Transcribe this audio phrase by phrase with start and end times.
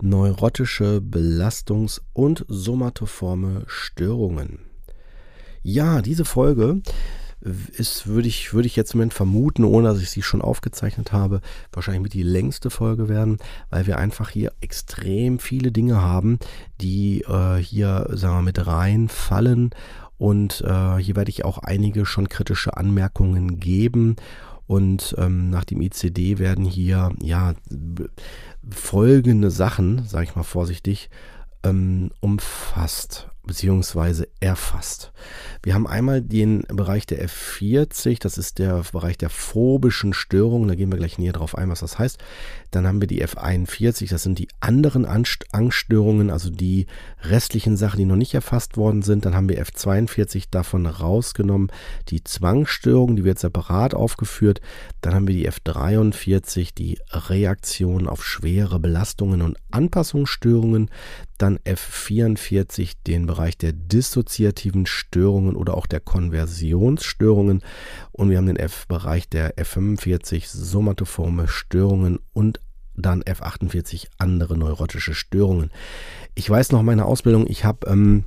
[0.00, 4.60] neurotische Belastungs- und somatoforme Störungen.
[5.62, 6.80] Ja, diese Folge
[7.40, 11.12] ist, würde ich, würde ich jetzt im Moment vermuten, ohne dass ich sie schon aufgezeichnet
[11.12, 11.40] habe,
[11.72, 13.38] wahrscheinlich mit die längste Folge werden,
[13.70, 16.38] weil wir einfach hier extrem viele Dinge haben,
[16.80, 19.70] die äh, hier, sagen wir, mit reinfallen.
[20.18, 24.16] Und äh, hier werde ich auch einige schon kritische Anmerkungen geben.
[24.66, 27.54] Und ähm, nach dem ICD werden hier ja
[28.68, 31.08] folgende Sachen, sage ich mal vorsichtig,
[31.62, 35.12] ähm, umfasst beziehungsweise erfasst.
[35.62, 40.74] Wir haben einmal den Bereich der F40, das ist der Bereich der phobischen Störungen, da
[40.74, 42.18] gehen wir gleich näher drauf ein, was das heißt.
[42.70, 46.86] Dann haben wir die F41, das sind die anderen Angststörungen, also die
[47.22, 49.24] restlichen Sachen, die noch nicht erfasst worden sind.
[49.24, 51.72] Dann haben wir F42 davon rausgenommen,
[52.08, 54.60] die Zwangsstörungen, die wird separat aufgeführt.
[55.00, 60.90] Dann haben wir die F43, die Reaktion auf schwere Belastungen und Anpassungsstörungen.
[61.38, 67.62] Dann F44, den Bereich der dissoziativen Störungen oder auch der Konversionsstörungen.
[68.12, 72.60] Und wir haben den F-Bereich der F45, somatoforme Störungen und
[72.96, 75.70] dann F48 andere neurotische Störungen.
[76.34, 78.24] Ich weiß noch meine Ausbildung, ich habe ähm,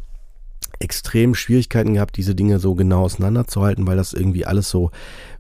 [0.80, 4.92] extrem Schwierigkeiten gehabt, diese Dinge so genau auseinanderzuhalten, weil das irgendwie alles so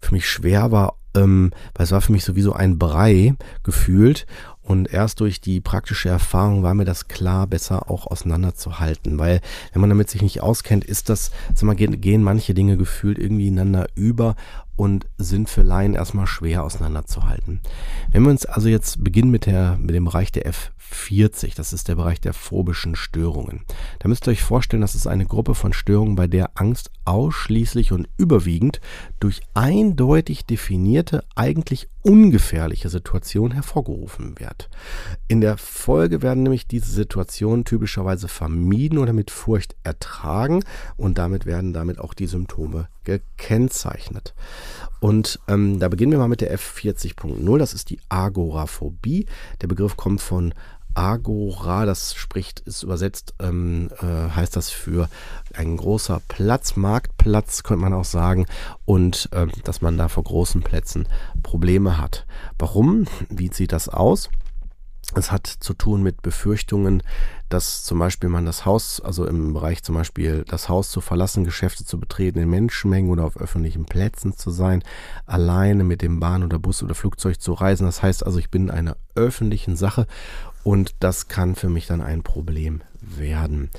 [0.02, 4.25] für mich schwer war, ähm, weil es war für mich sowieso ein Brei gefühlt
[4.70, 9.18] und erst durch die praktische Erfahrung war mir das klar, besser auch auseinanderzuhalten.
[9.18, 9.42] Weil
[9.74, 13.48] wenn man damit sich nicht auskennt, ist das, sag mal, gehen, manche Dinge gefühlt irgendwie
[13.48, 14.36] ineinander über
[14.80, 17.60] und sind für Laien erstmal schwer auseinanderzuhalten.
[18.14, 21.90] Wenn wir uns also jetzt beginnen mit, der, mit dem Bereich der F40, das ist
[21.90, 23.66] der Bereich der phobischen Störungen.
[24.00, 27.92] Da müsst ihr euch vorstellen, das ist eine Gruppe von Störungen, bei der Angst ausschließlich
[27.92, 28.80] und überwiegend
[29.20, 34.68] durch eindeutig definierte, eigentlich ungefährliche Situationen hervorgerufen wird.
[35.28, 40.64] In der Folge werden nämlich diese Situationen typischerweise vermieden oder mit Furcht ertragen
[40.98, 44.34] und damit werden damit auch die Symptome gekennzeichnet.
[45.00, 47.58] Und ähm, da beginnen wir mal mit der F40.0.
[47.59, 49.28] Das ist die Agoraphobie.
[49.62, 50.56] Der Begriff kommt von
[50.96, 55.08] Agora, das spricht, ist übersetzt, ähm, äh, heißt das für
[55.54, 58.46] ein großer Platz, Marktplatz könnte man auch sagen,
[58.86, 61.08] und äh, dass man da vor großen Plätzen
[61.44, 62.26] Probleme hat.
[62.58, 63.06] Warum?
[63.30, 64.30] Wie sieht das aus?
[65.16, 67.02] Es hat zu tun mit Befürchtungen,
[67.50, 71.44] dass zum Beispiel man das Haus, also im Bereich zum Beispiel das Haus zu verlassen,
[71.44, 74.84] Geschäfte zu betreten, in Menschenmengen oder auf öffentlichen Plätzen zu sein,
[75.26, 77.86] alleine mit dem Bahn oder Bus oder Flugzeug zu reisen.
[77.86, 80.08] Das heißt also, ich bin in einer öffentlichen Sache
[80.64, 83.70] und das kann für mich dann ein Problem werden.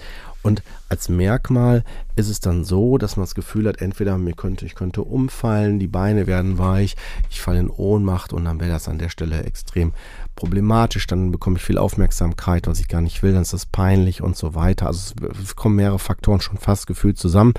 [0.43, 1.85] Und als Merkmal
[2.17, 5.79] ist es dann so, dass man das Gefühl hat, entweder mir könnte, ich könnte umfallen,
[5.79, 6.97] die Beine werden weich,
[7.31, 9.93] ich falle in Ohnmacht und dann wäre das an der Stelle extrem
[10.37, 14.23] problematisch, dann bekomme ich viel Aufmerksamkeit, was ich gar nicht will, dann ist das peinlich
[14.23, 14.87] und so weiter.
[14.87, 17.53] Also es kommen mehrere Faktoren schon fast gefühlt zusammen.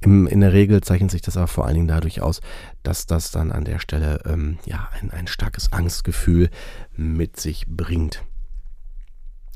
[0.00, 2.40] Im, in der Regel zeichnet sich das aber vor allen Dingen dadurch aus,
[2.84, 6.50] dass das dann an der Stelle ähm, ja ein, ein starkes Angstgefühl
[6.96, 8.22] mit sich bringt.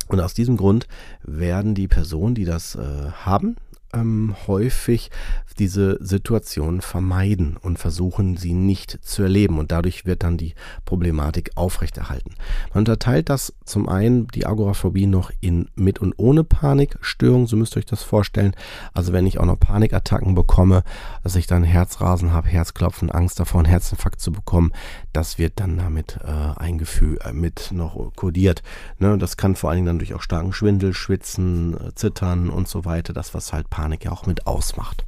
[0.08, 0.86] Und aus diesem Grund
[1.22, 3.56] werden die Personen, die das äh, haben,
[3.92, 5.10] ähm, häufig
[5.58, 9.58] diese Situation vermeiden und versuchen, sie nicht zu erleben.
[9.58, 10.54] Und dadurch wird dann die
[10.84, 12.34] Problematik aufrechterhalten.
[12.72, 17.46] Man unterteilt das zum einen die Agoraphobie noch in mit und ohne Panikstörung.
[17.46, 18.54] So müsst ihr euch das vorstellen.
[18.94, 20.82] Also wenn ich auch noch Panikattacken bekomme,
[21.22, 24.72] dass ich dann Herzrasen habe, Herzklopfen, Angst davor, einen Herzinfarkt zu bekommen,
[25.12, 28.62] das wird dann damit äh, ein Gefühl äh, mit noch kodiert.
[28.98, 29.18] Ne?
[29.18, 32.84] Das kann vor allen Dingen dann durch auch starken Schwindel, Schwitzen, äh, Zittern und so
[32.84, 35.04] weiter, das was halt Panik ja auch mit ausmacht.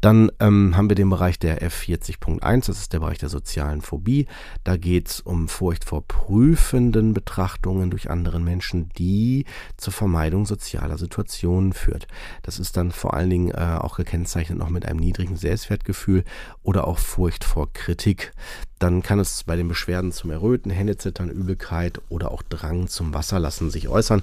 [0.00, 4.26] Dann ähm, haben wir den Bereich der F40.1, das ist der Bereich der sozialen Phobie.
[4.64, 9.44] Da geht es um Furcht vor prüfenden Betrachtungen durch andere Menschen, die
[9.76, 12.06] zur Vermeidung sozialer Situationen führt.
[12.42, 16.24] Das ist dann vor allen Dingen äh, auch gekennzeichnet noch mit einem niedrigen Selbstwertgefühl
[16.62, 18.32] oder auch Furcht vor Kritik.
[18.80, 23.70] Dann kann es bei den Beschwerden zum Erröten, Händezittern, Übelkeit oder auch Drang zum Wasserlassen
[23.70, 24.22] sich äußern.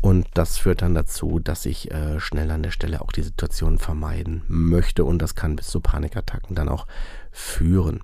[0.00, 3.78] Und das führt dann dazu, dass ich äh, schnell an der Stelle auch die Situation
[3.78, 5.04] vermeiden möchte.
[5.04, 6.86] Und das kann bis zu Panikattacken dann auch
[7.30, 8.00] führen.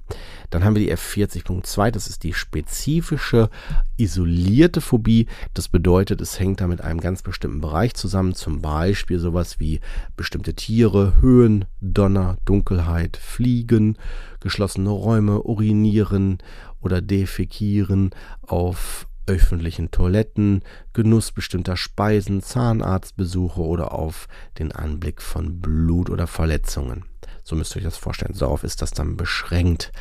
[0.51, 3.51] Dann haben wir die F40.2, das ist die spezifische
[3.97, 5.27] isolierte Phobie.
[5.55, 9.81] Das bedeutet, es hängt da mit einem ganz bestimmten Bereich zusammen, zum Beispiel sowas wie
[10.17, 13.99] bestimmte Tiere, Höhen, Donner, Dunkelheit, Fliegen,
[14.41, 16.39] geschlossene Räume, Urinieren
[16.81, 18.11] oder Defekieren
[18.43, 20.63] auf öffentlichen Toiletten,
[20.93, 24.29] Genuss bestimmter Speisen, Zahnarztbesuche oder auf
[24.59, 27.05] den Anblick von Blut oder Verletzungen.
[27.43, 28.35] So müsst ihr euch das vorstellen.
[28.39, 29.93] Darauf ist das dann beschränkt.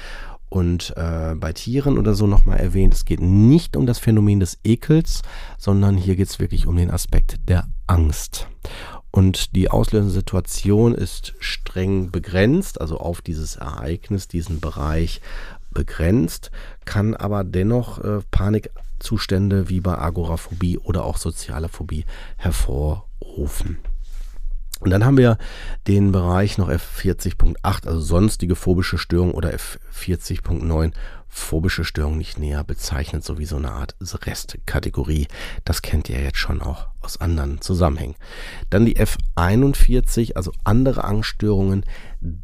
[0.49, 4.59] Und äh, bei Tieren oder so nochmal erwähnt, es geht nicht um das Phänomen des
[4.63, 5.23] Ekels,
[5.57, 8.47] sondern hier geht es wirklich um den Aspekt der Angst.
[9.09, 15.21] Und die auslösende Situation ist streng begrenzt, also auf dieses Ereignis, diesen Bereich
[15.71, 16.51] begrenzt,
[16.85, 18.21] kann aber dennoch äh,
[19.03, 22.05] Panikzustände wie bei Agoraphobie oder auch soziale Phobie
[22.37, 23.79] hervorrufen.
[24.79, 25.37] Und dann haben wir
[25.87, 30.91] den Bereich noch F40.8, also sonstige phobische Störung oder F40.9
[31.33, 35.27] phobische Störung nicht näher bezeichnet, so wie so eine Art Restkategorie.
[35.65, 38.15] Das kennt ihr jetzt schon auch aus anderen Zusammenhängen.
[38.69, 41.85] Dann die F41, also andere Angststörungen.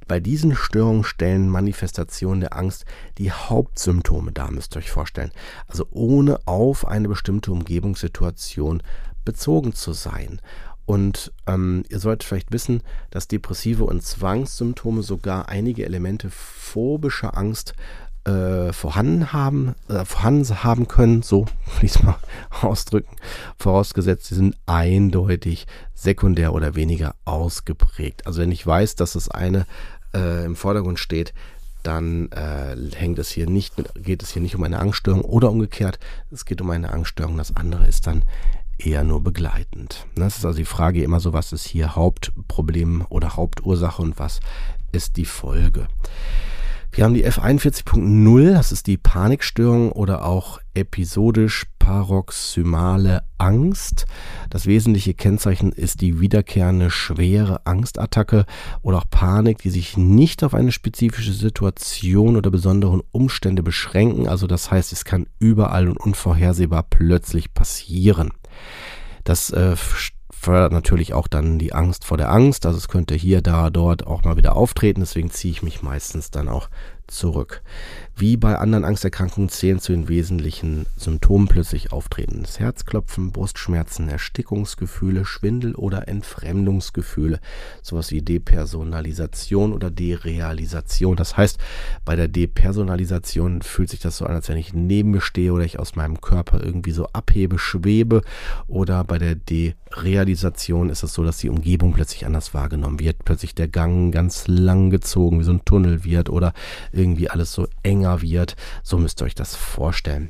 [0.07, 2.85] Bei diesen Störungen stellen Manifestationen der Angst
[3.19, 5.31] die Hauptsymptome dar, müsst ihr euch vorstellen.
[5.67, 8.81] Also ohne auf eine bestimmte Umgebungssituation
[9.23, 10.41] bezogen zu sein.
[10.89, 12.81] Und ähm, ihr solltet vielleicht wissen,
[13.11, 17.75] dass depressive und Zwangssymptome sogar einige Elemente phobischer Angst
[18.23, 22.17] äh, vorhanden haben, äh, vorhanden haben können, so will ich es mal
[22.61, 23.15] ausdrücken,
[23.59, 28.25] vorausgesetzt, sie sind eindeutig sekundär oder weniger ausgeprägt.
[28.25, 29.67] Also wenn ich weiß, dass das eine
[30.15, 31.35] äh, im Vordergrund steht,
[31.83, 35.99] dann äh, hängt es hier nicht, geht es hier nicht um eine Angststörung oder umgekehrt,
[36.31, 38.23] es geht um eine Angststörung, das andere ist dann
[38.79, 40.07] eher nur begleitend.
[40.15, 44.39] Das ist also die Frage immer so, was ist hier Hauptproblem oder Hauptursache und was
[44.91, 45.87] ist die Folge.
[46.91, 54.07] Wir haben die F41.0, das ist die Panikstörung oder auch episodisch paroxymale Angst.
[54.49, 58.45] Das wesentliche Kennzeichen ist die wiederkehrende schwere Angstattacke
[58.81, 64.27] oder auch Panik, die sich nicht auf eine spezifische Situation oder besonderen Umstände beschränken.
[64.27, 68.31] Also das heißt, es kann überall und unvorhersehbar plötzlich passieren.
[69.23, 69.75] Das äh,
[70.31, 72.65] fördert natürlich auch dann die Angst vor der Angst.
[72.65, 75.01] Also es könnte hier, da, dort auch mal wieder auftreten.
[75.01, 76.69] Deswegen ziehe ich mich meistens dann auch
[77.11, 77.61] zurück.
[78.15, 85.73] Wie bei anderen Angsterkrankungen zählen zu den wesentlichen Symptomen plötzlich auftretendes Herzklopfen, Brustschmerzen, Erstickungsgefühle, Schwindel
[85.73, 87.39] oder Entfremdungsgefühle,
[87.81, 91.15] sowas wie Depersonalisation oder Derealisation.
[91.15, 91.59] Das heißt,
[92.03, 95.63] bei der Depersonalisation fühlt sich das so an, als wenn ich neben mir stehe oder
[95.63, 98.21] ich aus meinem Körper irgendwie so abhebe, schwebe.
[98.67, 103.55] Oder bei der Derealisation ist es so, dass die Umgebung plötzlich anders wahrgenommen wird, plötzlich
[103.55, 106.53] der Gang ganz lang gezogen, wie so ein Tunnel wird oder
[106.99, 108.55] irgendwie alles so enger wird.
[108.83, 110.29] So müsst ihr euch das vorstellen.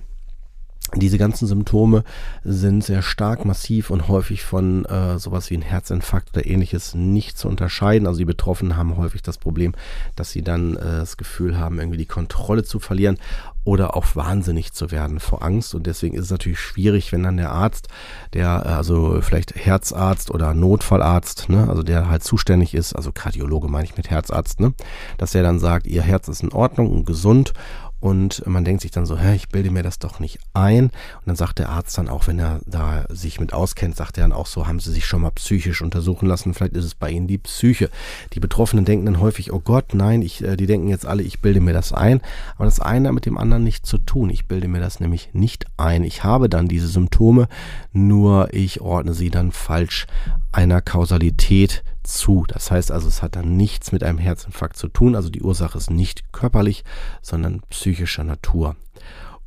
[0.95, 2.03] Diese ganzen Symptome
[2.43, 7.37] sind sehr stark, massiv und häufig von äh, sowas wie ein Herzinfarkt oder ähnliches nicht
[7.37, 8.07] zu unterscheiden.
[8.07, 9.73] Also die Betroffenen haben häufig das Problem,
[10.15, 13.17] dass sie dann äh, das Gefühl haben, irgendwie die Kontrolle zu verlieren
[13.65, 15.75] oder auch wahnsinnig zu werden vor Angst.
[15.75, 17.87] Und deswegen ist es natürlich schwierig, wenn dann der Arzt,
[18.33, 23.67] der äh, also vielleicht Herzarzt oder Notfallarzt, ne, also der halt zuständig ist, also Kardiologe
[23.67, 24.73] meine ich mit Herzarzt, ne,
[25.19, 27.53] dass der dann sagt, ihr Herz ist in Ordnung und gesund
[27.99, 30.85] und man denkt sich dann so, hä, ich bilde mir das doch nicht ein.
[30.85, 34.23] Und dann sagt der Arzt dann auch, wenn er da sich mit auskennt, sagt er
[34.23, 36.53] dann auch so, haben Sie sich schon mal psychisch untersuchen lassen?
[36.53, 37.89] Vielleicht ist es bei Ihnen die Psyche.
[38.33, 41.41] Die Betroffenen denken dann häufig, oh Gott, nein, ich, äh, die denken jetzt alle, ich
[41.41, 42.21] bilde mir das ein.
[42.55, 44.29] Aber das eine hat mit dem anderen nichts zu tun.
[44.29, 46.03] Ich bilde mir das nämlich nicht ein.
[46.03, 47.47] Ich habe dann diese Symptome,
[47.91, 50.07] nur ich ordne sie dann falsch
[50.51, 52.45] einer Kausalität zu.
[52.47, 55.15] Das heißt also, es hat dann nichts mit einem Herzinfarkt zu tun.
[55.15, 56.83] Also die Ursache ist nicht körperlich,
[57.21, 58.75] sondern psychischer Natur.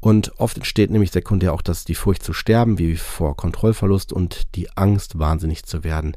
[0.03, 4.57] Und oft entsteht nämlich sekundär auch das, die Furcht zu sterben, wie vor Kontrollverlust und
[4.57, 6.17] die Angst, wahnsinnig zu werden.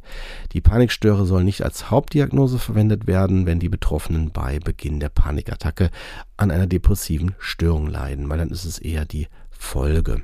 [0.53, 5.91] Die Panikstöre sollen nicht als Hauptdiagnose verwendet werden, wenn die Betroffenen bei Beginn der Panikattacke
[6.35, 10.23] an einer depressiven Störung leiden, weil dann ist es eher die Folge.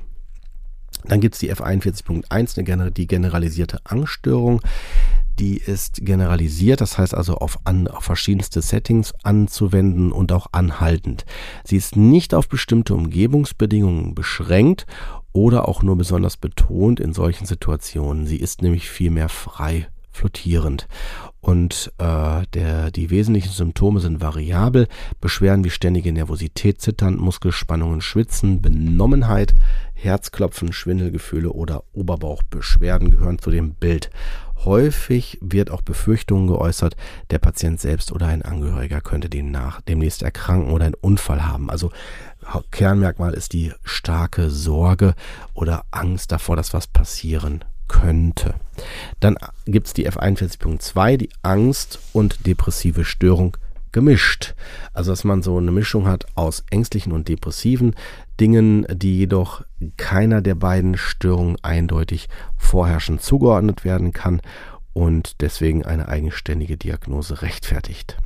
[1.04, 4.60] Dann gibt es die F41.1, die generalisierte Angststörung.
[5.38, 11.24] die ist generalisiert, das heißt also auf, an, auf verschiedenste Settings anzuwenden und auch anhaltend.
[11.64, 14.86] Sie ist nicht auf bestimmte Umgebungsbedingungen beschränkt
[15.32, 18.26] oder auch nur besonders betont in solchen Situationen.
[18.26, 20.86] Sie ist nämlich vielmehr frei flottierend.
[21.40, 24.86] Und äh, der, die wesentlichen Symptome sind variabel.
[25.20, 29.54] Beschwerden wie ständige Nervosität, Zittern, Muskelspannungen, Schwitzen, Benommenheit,
[29.94, 34.10] Herzklopfen, Schwindelgefühle oder Oberbauchbeschwerden gehören zu dem Bild.
[34.64, 36.94] Häufig wird auch Befürchtungen geäußert,
[37.30, 41.68] der Patient selbst oder ein Angehöriger könnte demnach demnächst erkranken oder einen Unfall haben.
[41.68, 41.90] Also
[42.70, 45.14] Kernmerkmal ist die starke Sorge
[45.54, 48.54] oder Angst davor, dass was passieren könnte.
[49.20, 53.56] Dann gibt es die F41.2, die Angst und depressive Störung
[53.92, 54.54] gemischt.
[54.94, 57.94] Also dass man so eine Mischung hat aus ängstlichen und depressiven
[58.40, 59.62] Dingen, die jedoch
[59.98, 64.40] keiner der beiden Störungen eindeutig vorherrschend zugeordnet werden kann
[64.94, 68.16] und deswegen eine eigenständige Diagnose rechtfertigt.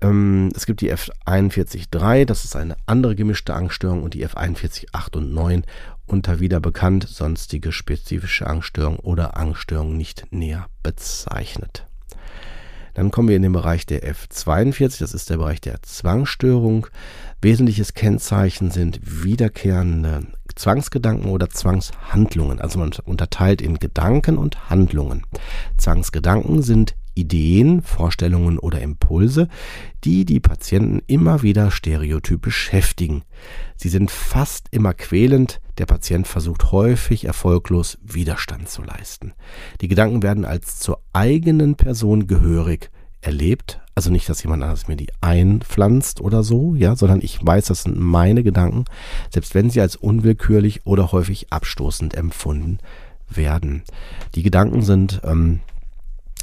[0.00, 5.32] Ähm, es gibt die F41.3, das ist eine andere gemischte Angststörung und die F41.8 und
[5.32, 5.64] 9
[6.06, 11.86] unter wieder bekannt sonstige spezifische Angststörung oder Angststörung nicht näher bezeichnet.
[12.94, 16.86] Dann kommen wir in den Bereich der F42, das ist der Bereich der Zwangsstörung.
[17.42, 20.22] Wesentliches Kennzeichen sind wiederkehrende
[20.54, 22.58] Zwangsgedanken oder Zwangshandlungen.
[22.58, 25.24] Also man unterteilt in Gedanken und Handlungen.
[25.76, 29.48] Zwangsgedanken sind Ideen, Vorstellungen oder Impulse,
[30.04, 33.22] die die Patienten immer wieder stereotypisch heftigen.
[33.76, 39.32] Sie sind fast immer quälend, der Patient versucht häufig erfolglos Widerstand zu leisten.
[39.80, 44.96] Die Gedanken werden als zur eigenen Person gehörig erlebt, also nicht, dass jemand anderes mir
[44.96, 48.84] die einpflanzt oder so, ja, sondern ich weiß, das sind meine Gedanken,
[49.32, 52.78] selbst wenn sie als unwillkürlich oder häufig abstoßend empfunden
[53.28, 53.82] werden.
[54.34, 55.60] Die Gedanken sind ähm,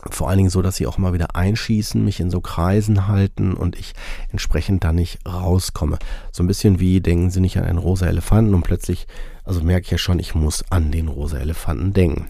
[0.09, 3.53] vor allen Dingen so, dass sie auch mal wieder einschießen, mich in so Kreisen halten
[3.53, 3.93] und ich
[4.31, 5.99] entsprechend da nicht rauskomme.
[6.31, 9.07] So ein bisschen wie denken Sie nicht an einen rosa Elefanten und plötzlich,
[9.43, 12.27] also merke ich ja schon, ich muss an den rosa Elefanten denken.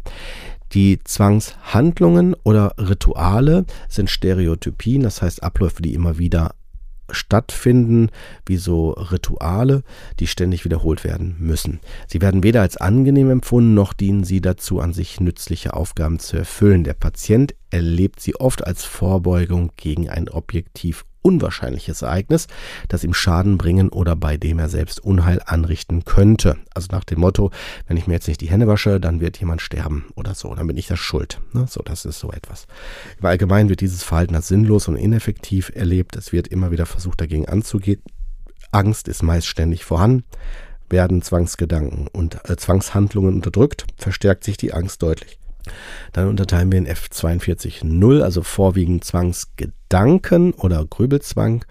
[0.73, 6.55] Die Zwangshandlungen oder Rituale sind Stereotypien, das heißt Abläufe, die immer wieder
[7.09, 8.09] stattfinden,
[8.45, 9.83] wie so Rituale,
[10.19, 11.79] die ständig wiederholt werden müssen.
[12.07, 16.37] Sie werden weder als angenehm empfunden, noch dienen sie dazu, an sich nützliche Aufgaben zu
[16.37, 16.83] erfüllen.
[16.83, 22.47] Der Patient erlebt sie oft als Vorbeugung gegen ein objektiv unwahrscheinliches Ereignis,
[22.87, 26.57] das ihm Schaden bringen oder bei dem er selbst Unheil anrichten könnte.
[26.75, 27.49] Also nach dem Motto,
[27.87, 30.67] wenn ich mir jetzt nicht die Hände wasche, dann wird jemand sterben oder so, dann
[30.67, 31.41] bin ich das schuld.
[31.53, 31.65] Ne?
[31.67, 32.67] So, das ist so etwas.
[33.19, 36.15] Im Allgemeinen wird dieses Verhalten als sinnlos und ineffektiv erlebt.
[36.15, 38.01] Es wird immer wieder versucht, dagegen anzugehen.
[38.71, 40.23] Angst ist meist ständig vorhanden.
[40.89, 45.39] Werden Zwangsgedanken und äh, Zwangshandlungen unterdrückt, verstärkt sich die Angst deutlich.
[46.11, 51.65] Dann unterteilen wir in F42.0, also vorwiegend Zwangsgedanken oder Grübelzwang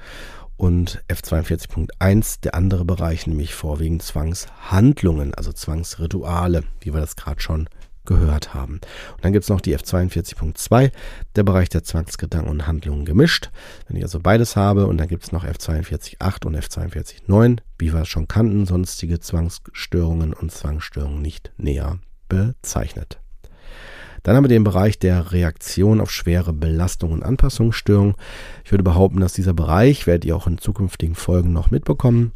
[0.57, 7.69] und F42.1, der andere Bereich, nämlich vorwiegend Zwangshandlungen, also Zwangsrituale, wie wir das gerade schon
[8.05, 8.75] gehört haben.
[8.75, 10.91] Und dann gibt es noch die F42.2,
[11.37, 13.51] der Bereich der Zwangsgedanken und Handlungen gemischt.
[13.87, 18.03] Wenn ich also beides habe und dann gibt es noch F42.8 und F42.9, wie wir
[18.03, 23.22] es schon kannten, sonstige Zwangsstörungen und Zwangsstörungen nicht näher bezeichnet.
[24.23, 28.15] Dann haben wir den Bereich der Reaktion auf schwere Belastung und Anpassungsstörungen.
[28.65, 32.33] Ich würde behaupten, dass dieser Bereich, werdet ihr auch in zukünftigen Folgen noch mitbekommen,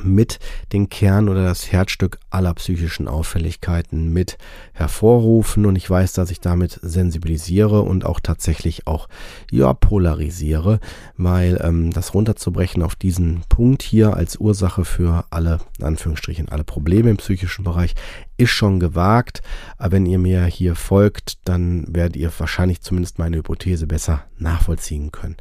[0.00, 0.38] mit
[0.72, 4.38] den Kern oder das Herzstück aller psychischen Auffälligkeiten mit
[4.72, 9.08] hervorrufen und ich weiß, dass ich damit sensibilisiere und auch tatsächlich auch
[9.50, 10.80] ja polarisiere,
[11.16, 16.64] weil ähm, das runterzubrechen auf diesen Punkt hier als Ursache für alle in Anführungsstrichen alle
[16.64, 17.94] Probleme im psychischen Bereich
[18.42, 19.42] ist schon gewagt,
[19.78, 25.12] aber wenn ihr mir hier folgt, dann werdet ihr wahrscheinlich zumindest meine Hypothese besser nachvollziehen
[25.12, 25.36] können.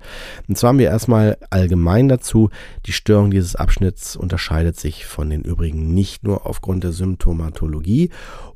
[0.47, 2.49] Und zwar haben wir erstmal allgemein dazu,
[2.85, 8.11] die Störung dieses Abschnitts unterscheidet sich von den übrigen nicht nur aufgrund der Symptomatologie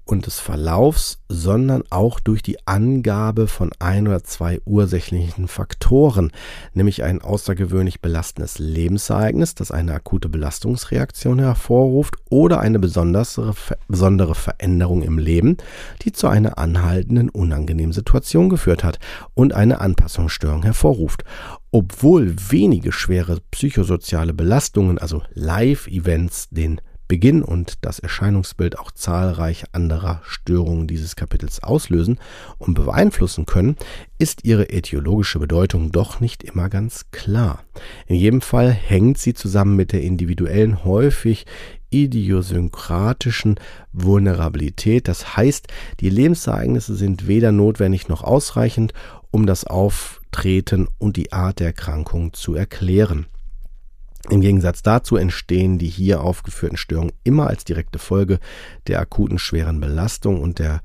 [0.05, 6.31] und des Verlaufs, sondern auch durch die Angabe von ein oder zwei ursächlichen Faktoren,
[6.73, 13.55] nämlich ein außergewöhnlich belastendes Lebensereignis, das eine akute Belastungsreaktion hervorruft oder eine besondere,
[13.87, 15.57] besondere Veränderung im Leben,
[16.03, 18.99] die zu einer anhaltenden unangenehmen Situation geführt hat
[19.33, 21.23] und eine Anpassungsstörung hervorruft.
[21.71, 30.21] Obwohl wenige schwere psychosoziale Belastungen, also Live-Events, den Beginn und das Erscheinungsbild auch zahlreich anderer
[30.25, 32.19] Störungen dieses Kapitels auslösen
[32.57, 33.75] und beeinflussen können,
[34.17, 37.63] ist ihre etiologische Bedeutung doch nicht immer ganz klar.
[38.07, 41.45] In jedem Fall hängt sie zusammen mit der individuellen, häufig
[41.91, 43.59] idiosynkratischen
[43.93, 45.07] Vulnerabilität.
[45.07, 45.67] Das heißt,
[45.99, 48.93] die Lebensereignisse sind weder notwendig noch ausreichend,
[49.31, 53.27] um das Auftreten und die Art der Erkrankung zu erklären.
[54.29, 58.39] Im Gegensatz dazu entstehen die hier aufgeführten Störungen immer als direkte Folge
[58.87, 60.81] der akuten schweren Belastung und der,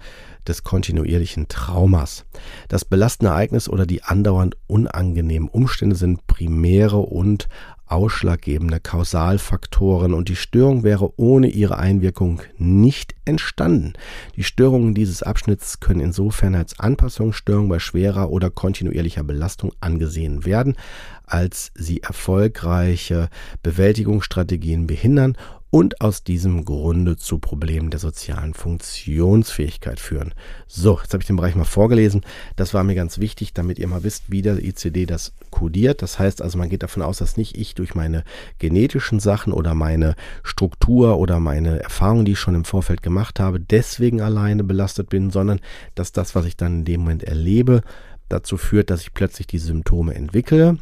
[0.47, 2.27] des kontinuierlichen Traumas.
[2.69, 7.49] Das belastende Ereignis oder die andauernd unangenehmen Umstände sind primäre und
[7.91, 13.95] ausschlaggebende Kausalfaktoren und die Störung wäre ohne ihre Einwirkung nicht entstanden.
[14.37, 20.77] Die Störungen dieses Abschnitts können insofern als Anpassungsstörung bei schwerer oder kontinuierlicher Belastung angesehen werden,
[21.25, 23.29] als sie erfolgreiche
[23.63, 25.37] Bewältigungsstrategien behindern
[25.71, 30.35] und aus diesem Grunde zu Problemen der sozialen Funktionsfähigkeit führen.
[30.67, 32.23] So, jetzt habe ich den Bereich mal vorgelesen.
[32.57, 36.03] Das war mir ganz wichtig, damit ihr mal wisst, wie der ICD das kodiert.
[36.03, 38.25] Das heißt also, man geht davon aus, dass nicht ich durch meine
[38.59, 43.61] genetischen Sachen oder meine Struktur oder meine Erfahrungen, die ich schon im Vorfeld gemacht habe,
[43.61, 45.61] deswegen alleine belastet bin, sondern
[45.95, 47.83] dass das, was ich dann in dem Moment erlebe,
[48.29, 50.79] dazu führt, dass ich plötzlich die Symptome entwickle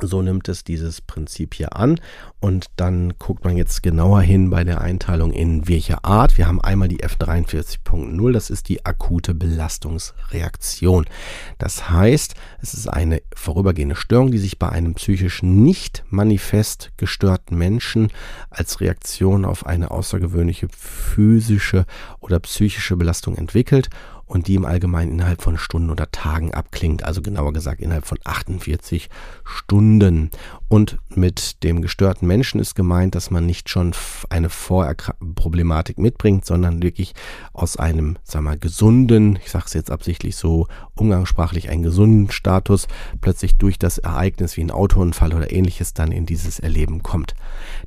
[0.00, 2.00] so nimmt es dieses Prinzip hier an
[2.40, 6.38] und dann guckt man jetzt genauer hin bei der Einteilung in welcher Art.
[6.38, 11.06] Wir haben einmal die F43.0, das ist die akute Belastungsreaktion.
[11.58, 17.58] Das heißt, es ist eine vorübergehende Störung, die sich bei einem psychisch nicht manifest gestörten
[17.58, 18.10] Menschen
[18.48, 21.84] als Reaktion auf eine außergewöhnliche physische
[22.20, 23.90] oder psychische Belastung entwickelt
[24.30, 28.18] und die im Allgemeinen innerhalb von Stunden oder Tagen abklingt, also genauer gesagt innerhalb von
[28.22, 29.10] 48
[29.44, 30.30] Stunden.
[30.72, 33.92] Und mit dem gestörten Menschen ist gemeint, dass man nicht schon
[34.28, 37.12] eine Vorproblematik mitbringt, sondern wirklich
[37.52, 42.86] aus einem, wir mal, gesunden, ich sage es jetzt absichtlich so umgangssprachlich, einen gesunden Status
[43.20, 47.34] plötzlich durch das Ereignis wie ein Autounfall oder ähnliches dann in dieses Erleben kommt.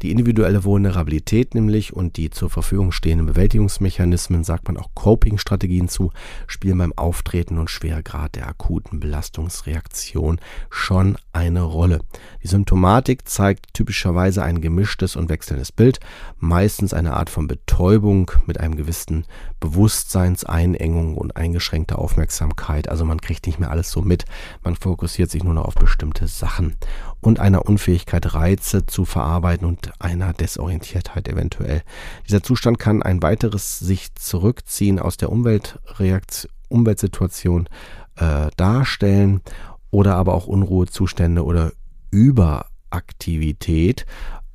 [0.01, 6.11] Die individuelle Vulnerabilität nämlich und die zur Verfügung stehenden Bewältigungsmechanismen, sagt man auch Coping-Strategien zu,
[6.47, 12.01] spielen beim Auftreten und Schwergrad der akuten Belastungsreaktion schon eine Rolle.
[12.43, 15.99] Die Symptomatik zeigt typischerweise ein gemischtes und wechselndes Bild,
[16.39, 19.25] meistens eine Art von Betäubung mit einem gewissen
[19.59, 22.89] Bewusstseinseinengung und eingeschränkter Aufmerksamkeit.
[22.89, 24.25] Also man kriegt nicht mehr alles so mit,
[24.63, 26.75] man fokussiert sich nur noch auf bestimmte Sachen
[27.21, 31.83] und einer Unfähigkeit, Reize zu verarbeiten und einer Desorientiertheit eventuell.
[32.27, 37.69] Dieser Zustand kann ein weiteres sich zurückziehen aus der Umweltreaktion, Umweltsituation
[38.15, 39.41] äh, darstellen
[39.91, 41.71] oder aber auch Unruhezustände oder
[42.13, 44.05] Überaktivität.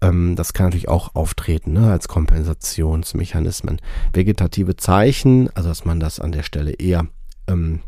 [0.01, 3.81] Ähm, das kann natürlich auch auftreten ne, als Kompensationsmechanismen.
[4.13, 7.07] Vegetative Zeichen, also dass man das an der Stelle eher
[7.49, 7.81] ähm,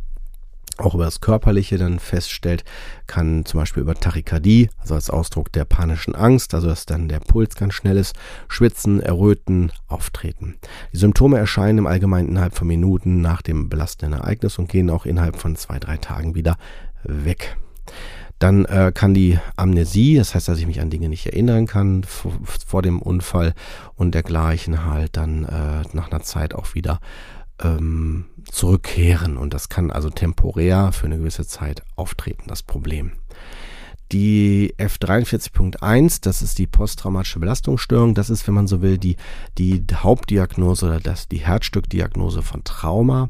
[0.80, 2.64] auch über das Körperliche dann feststellt,
[3.06, 7.20] kann zum Beispiel über Tachykardie, also als Ausdruck der panischen Angst, also dass dann der
[7.20, 8.16] Puls ganz schnell ist,
[8.48, 10.56] Schwitzen, Erröten, Auftreten.
[10.92, 15.06] Die Symptome erscheinen im Allgemeinen innerhalb von Minuten nach dem belastenden Ereignis und gehen auch
[15.06, 16.56] innerhalb von zwei, drei Tagen wieder
[17.04, 17.56] weg.
[18.40, 22.05] Dann äh, kann die Amnesie, das heißt, dass ich mich an Dinge nicht erinnern kann
[22.05, 22.33] vor,
[22.66, 23.53] vor dem Unfall
[23.96, 27.00] und dergleichen halt dann äh, nach einer Zeit auch wieder
[27.62, 29.37] ähm, zurückkehren.
[29.37, 33.12] Und das kann also temporär für eine gewisse Zeit auftreten, das Problem.
[34.12, 38.14] Die F43.1, das ist die posttraumatische Belastungsstörung.
[38.14, 39.16] Das ist, wenn man so will, die,
[39.57, 43.29] die Hauptdiagnose oder das, die Herzstückdiagnose von Trauma.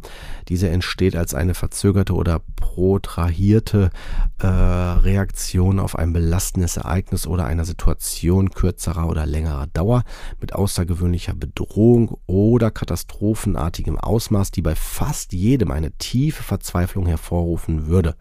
[0.48, 3.90] Diese entsteht als eine verzögerte oder protrahierte
[4.38, 10.04] äh, Reaktion auf ein belastendes Ereignis oder einer Situation kürzerer oder längerer Dauer
[10.40, 18.14] mit außergewöhnlicher Bedrohung oder katastrophenartigem Ausmaß, die bei fast jedem eine tiefe Verzweiflung hervorrufen würde.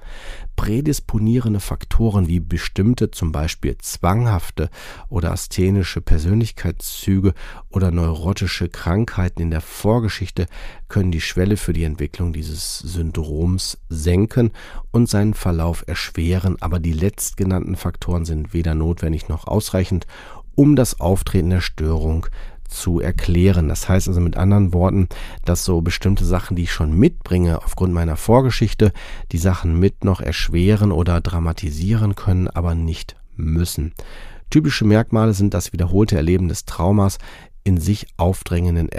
[0.56, 4.69] Prädisponierende Faktoren wie bestimmte, zum Beispiel zwanghafte
[5.08, 7.34] oder asthenische Persönlichkeitszüge
[7.69, 10.47] oder neurotische Krankheiten in der Vorgeschichte
[10.89, 14.52] können die Schwelle für die Entwicklung dieses Syndroms senken
[14.91, 20.08] und seinen Verlauf erschweren, aber die letztgenannten Faktoren sind weder notwendig noch ausreichend,
[20.56, 22.25] um das Auftreten der Störung
[22.67, 23.67] zu erklären.
[23.67, 25.08] Das heißt also mit anderen Worten,
[25.45, 28.91] dass so bestimmte Sachen, die ich schon mitbringe aufgrund meiner Vorgeschichte,
[29.32, 33.93] die Sachen mit noch erschweren oder dramatisieren können, aber nicht müssen.
[34.49, 37.17] Typische Merkmale sind das wiederholte Erleben des Traumas
[37.63, 38.89] in sich aufdrängenden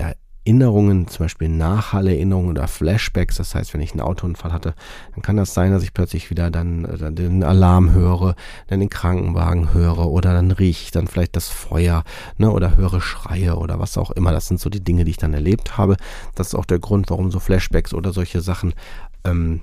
[0.51, 3.37] Erinnerungen, zum Beispiel Nachhallerinnerungen oder Flashbacks.
[3.37, 4.75] Das heißt, wenn ich einen Autounfall hatte,
[5.15, 8.35] dann kann das sein, dass ich plötzlich wieder dann, dann äh, den Alarm höre,
[8.67, 12.03] dann den Krankenwagen höre oder dann rieche ich dann vielleicht das Feuer
[12.37, 14.33] ne, oder höre Schreie oder was auch immer.
[14.33, 15.97] Das sind so die Dinge, die ich dann erlebt habe.
[16.35, 18.75] Das ist auch der Grund, warum so Flashbacks oder solche Sachen
[19.23, 19.61] ähm,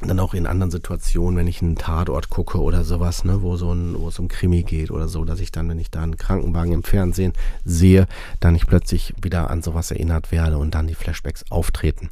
[0.00, 3.72] dann auch in anderen Situationen, wenn ich einen Tatort gucke oder sowas, ne, wo so
[3.72, 6.16] ein, wo es um Krimi geht oder so, dass ich dann, wenn ich da einen
[6.16, 7.32] Krankenwagen im Fernsehen
[7.64, 8.06] sehe,
[8.38, 12.10] dann ich plötzlich wieder an sowas erinnert werde und dann die Flashbacks auftreten.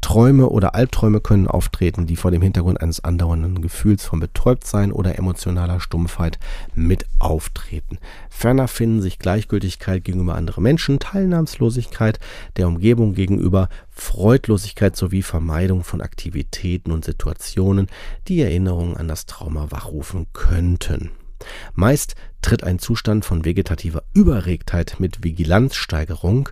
[0.00, 5.18] Träume oder Albträume können auftreten, die vor dem Hintergrund eines andauernden Gefühls von Betäubtsein oder
[5.18, 6.38] emotionaler Stumpfheit
[6.74, 7.98] mit auftreten.
[8.30, 12.20] Ferner finden sich Gleichgültigkeit gegenüber anderen Menschen, Teilnahmslosigkeit
[12.56, 17.88] der Umgebung gegenüber, Freudlosigkeit sowie Vermeidung von Aktivitäten und Situationen,
[18.28, 21.10] die Erinnerungen an das Trauma wachrufen könnten.
[21.74, 26.48] Meist tritt ein Zustand von vegetativer Überregtheit mit Vigilanzsteigerung,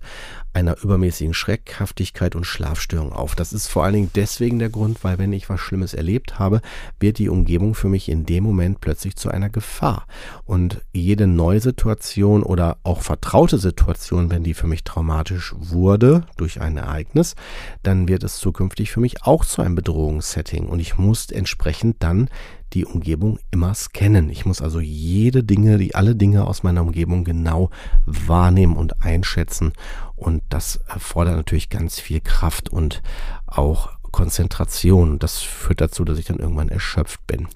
[0.53, 3.35] einer übermäßigen Schreckhaftigkeit und Schlafstörung auf.
[3.35, 6.61] Das ist vor allen Dingen deswegen der Grund, weil wenn ich was Schlimmes erlebt habe,
[6.99, 10.07] wird die Umgebung für mich in dem Moment plötzlich zu einer Gefahr.
[10.45, 16.61] Und jede neue Situation oder auch vertraute Situation, wenn die für mich traumatisch wurde durch
[16.61, 17.37] ein Ereignis,
[17.83, 20.67] dann wird es zukünftig für mich auch zu einem Bedrohungssetting.
[20.67, 22.29] Und ich muss entsprechend dann
[22.73, 24.29] die Umgebung immer scannen.
[24.29, 27.71] Ich muss also jede Dinge, die alle Dinge aus meiner Umgebung genau
[28.05, 29.73] wahrnehmen und einschätzen.
[30.15, 33.03] Und das erfordert natürlich ganz viel Kraft und
[33.47, 35.19] auch Konzentration.
[35.19, 37.49] Das führt dazu, dass ich dann irgendwann erschöpft bin.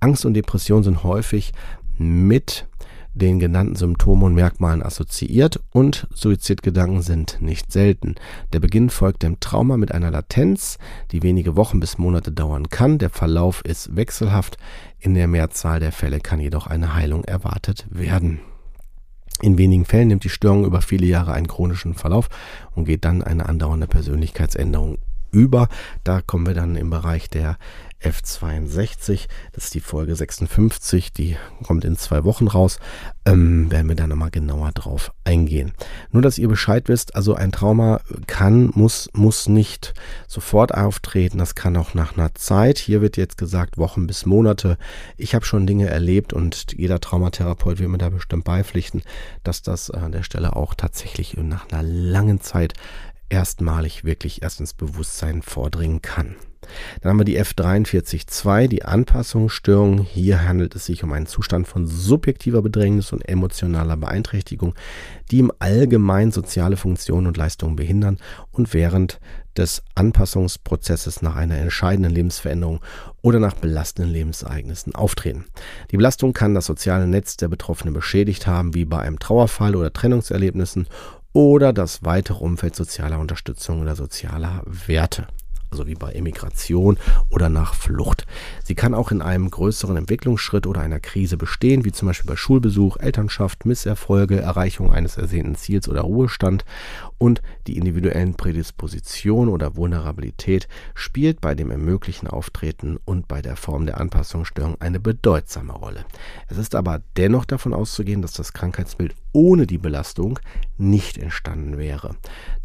[0.00, 1.52] Angst und Depression sind häufig
[1.98, 2.66] mit
[3.16, 8.14] den genannten Symptomen und Merkmalen assoziiert und Suizidgedanken sind nicht selten.
[8.52, 10.78] Der Beginn folgt dem Trauma mit einer Latenz,
[11.12, 12.98] die wenige Wochen bis Monate dauern kann.
[12.98, 14.58] Der Verlauf ist wechselhaft.
[14.98, 18.40] In der Mehrzahl der Fälle kann jedoch eine Heilung erwartet werden.
[19.40, 22.28] In wenigen Fällen nimmt die Störung über viele Jahre einen chronischen Verlauf
[22.74, 24.98] und geht dann eine andauernde Persönlichkeitsänderung
[25.30, 25.68] über.
[26.04, 27.56] Da kommen wir dann im Bereich der
[28.02, 29.26] F62.
[29.52, 32.78] Das ist die Folge 56, die kommt in zwei Wochen raus.
[33.24, 35.72] Ähm, werden wir da nochmal genauer drauf eingehen.
[36.10, 39.94] Nur, dass ihr Bescheid wisst, also ein Trauma kann, muss, muss nicht
[40.28, 41.38] sofort auftreten.
[41.38, 42.78] Das kann auch nach einer Zeit.
[42.78, 44.78] Hier wird jetzt gesagt Wochen bis Monate.
[45.16, 49.02] Ich habe schon Dinge erlebt und jeder Traumatherapeut will mir da bestimmt beipflichten,
[49.42, 52.74] dass das an der Stelle auch tatsächlich nach einer langen Zeit
[53.28, 56.36] erstmalig wirklich erst ins Bewusstsein vordringen kann.
[57.00, 60.02] Dann haben wir die F43.2, die Anpassungsstörung.
[60.02, 64.74] Hier handelt es sich um einen Zustand von subjektiver Bedrängnis und emotionaler Beeinträchtigung,
[65.30, 68.18] die im Allgemeinen soziale Funktionen und Leistungen behindern
[68.50, 69.20] und während
[69.56, 72.80] des Anpassungsprozesses nach einer entscheidenden Lebensveränderung
[73.22, 75.46] oder nach belastenden Lebensereignissen auftreten.
[75.90, 79.92] Die Belastung kann das soziale Netz der Betroffenen beschädigt haben, wie bei einem Trauerfall oder
[79.92, 80.88] Trennungserlebnissen
[81.36, 85.26] oder das weitere Umfeld sozialer Unterstützung oder sozialer Werte
[85.70, 86.96] also wie bei Emigration
[87.28, 88.24] oder nach Flucht.
[88.64, 92.36] Sie kann auch in einem größeren Entwicklungsschritt oder einer Krise bestehen, wie zum Beispiel bei
[92.36, 96.64] Schulbesuch, Elternschaft, Misserfolge, Erreichung eines ersehnten Ziels oder Ruhestand.
[97.18, 103.86] Und die individuellen Prädisposition oder Vulnerabilität spielt bei dem ermöglichen Auftreten und bei der Form
[103.86, 106.04] der Anpassungsstörung eine bedeutsame Rolle.
[106.48, 110.38] Es ist aber dennoch davon auszugehen, dass das Krankheitsbild ohne die Belastung
[110.76, 112.16] nicht entstanden wäre.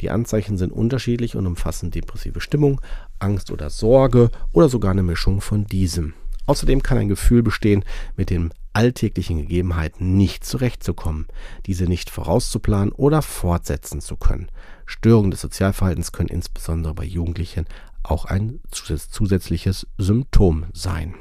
[0.02, 2.82] Die Anzeichen sind unterschiedlich und umfassen depressive Stimmung,
[3.20, 6.14] Angst oder Sorge oder sogar eine Mischung von diesem.
[6.46, 7.84] Außerdem kann ein Gefühl bestehen,
[8.16, 11.28] mit den alltäglichen Gegebenheiten nicht zurechtzukommen,
[11.66, 14.48] diese nicht vorauszuplanen oder fortsetzen zu können.
[14.86, 17.66] Störungen des Sozialverhaltens können insbesondere bei Jugendlichen
[18.04, 21.16] auch ein zusätzliches Symptom sein.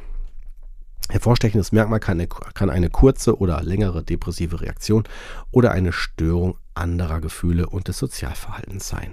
[1.11, 5.05] Hervorstechendes Merkmal kann eine, kann eine kurze oder längere depressive Reaktion
[5.51, 9.13] oder eine Störung anderer Gefühle und des Sozialverhaltens sein.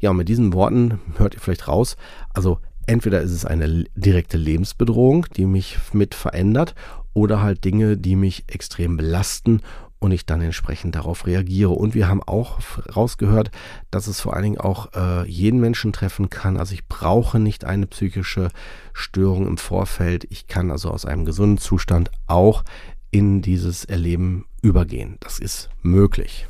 [0.00, 1.96] Ja, und mit diesen Worten hört ihr vielleicht raus,
[2.34, 6.74] also entweder ist es eine direkte Lebensbedrohung, die mich mit verändert,
[7.14, 9.60] oder halt Dinge, die mich extrem belasten
[9.98, 11.70] und ich dann entsprechend darauf reagiere.
[11.70, 12.60] Und wir haben auch
[12.94, 13.50] rausgehört,
[13.90, 16.56] dass es vor allen Dingen auch äh, jeden Menschen treffen kann.
[16.56, 18.50] Also ich brauche nicht eine psychische
[18.92, 20.26] Störung im Vorfeld.
[20.30, 22.62] Ich kann also aus einem gesunden Zustand auch
[23.10, 25.16] in dieses Erleben übergehen.
[25.20, 26.46] Das ist möglich.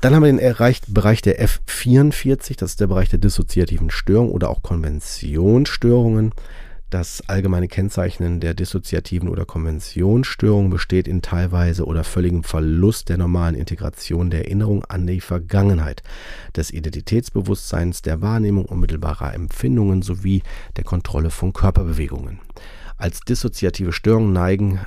[0.00, 4.30] Dann haben wir den erreicht Bereich der F44, das ist der Bereich der dissoziativen Störung
[4.30, 6.32] oder auch Konventionsstörungen.
[6.94, 13.56] Das allgemeine Kennzeichnen der dissoziativen oder Konventionsstörung besteht in teilweise oder völligem Verlust der normalen
[13.56, 16.04] Integration der Erinnerung an die Vergangenheit,
[16.54, 20.44] des Identitätsbewusstseins, der Wahrnehmung unmittelbarer Empfindungen sowie
[20.76, 22.38] der Kontrolle von Körperbewegungen.
[22.96, 24.78] Als dissoziative Störungen neigen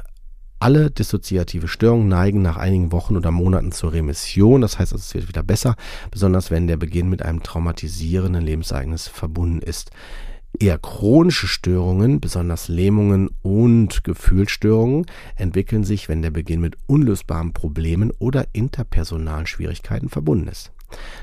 [0.59, 5.27] Alle dissoziative Störungen neigen nach einigen Wochen oder Monaten zur Remission, das heißt, es wird
[5.27, 5.75] wieder besser,
[6.09, 9.91] besonders wenn der Beginn mit einem traumatisierenden Lebensereignis verbunden ist.
[10.59, 18.11] Eher chronische Störungen, besonders Lähmungen und Gefühlsstörungen, entwickeln sich, wenn der Beginn mit unlösbaren Problemen
[18.17, 20.71] oder interpersonalen Schwierigkeiten verbunden ist.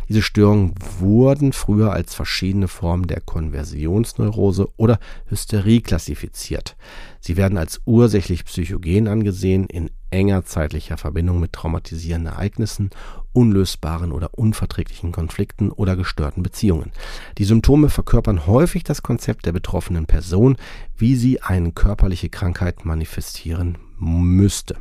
[0.08, 6.76] Diese Störungen wurden früher als verschiedene Formen der Konversionsneurose oder Hysterie klassifiziert.
[7.20, 12.90] Sie werden als ursächlich psychogen angesehen, in enger zeitlicher Verbindung mit traumatisierenden Ereignissen,
[13.32, 16.92] unlösbaren oder unverträglichen Konflikten oder gestörten Beziehungen.
[17.38, 20.56] Die Symptome verkörpern häufig das Konzept der betroffenen Person,
[20.96, 24.76] wie sie eine körperliche Krankheit manifestieren müsste.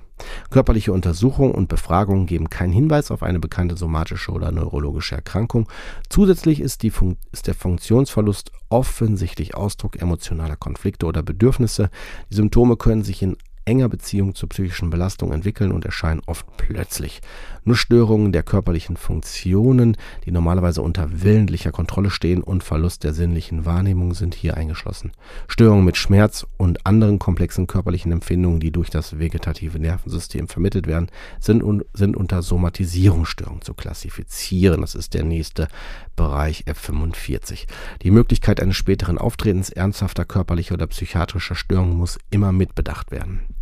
[0.50, 5.68] Körperliche Untersuchungen und Befragungen geben keinen Hinweis auf eine bekannte somatische oder neurologische Erkrankung.
[6.10, 11.90] Zusätzlich ist, ist, der Funktionsverlust offensichtlich Ausdruck emotionaler Konflikte oder Bedürfnisse.
[12.30, 17.22] Die Symptome können sich in enger Beziehung zur psychischen Belastung entwickeln und erscheinen oft plötzlich.
[17.64, 19.96] Nur Störungen der körperlichen Funktionen,
[20.26, 25.12] die normalerweise unter willentlicher Kontrolle stehen und Verlust der sinnlichen Wahrnehmung sind hier eingeschlossen.
[25.48, 31.08] Störungen mit Schmerz und anderen komplexen körperlichen Empfindungen, die durch das vegetative Nervensystem vermittelt werden,
[31.40, 34.82] sind, un sind unter Somatisierungsstörungen zu klassifizieren.
[34.82, 35.70] Das ist der nächste
[36.16, 37.66] Bereich F45.
[38.02, 43.53] Die Möglichkeit eines späteren Auftretens ernsthafter körperlicher oder psychiatrischer Störungen muss immer mitbedacht werden.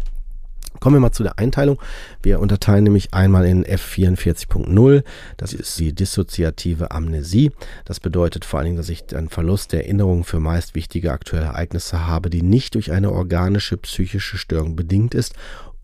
[0.79, 1.79] Kommen wir mal zu der Einteilung.
[2.23, 5.03] Wir unterteilen nämlich einmal in F44.0.
[5.37, 7.51] Das ist die dissoziative Amnesie.
[7.85, 11.45] Das bedeutet vor allen Dingen, dass ich einen Verlust der Erinnerung für meist wichtige aktuelle
[11.45, 15.35] Ereignisse habe, die nicht durch eine organische psychische Störung bedingt ist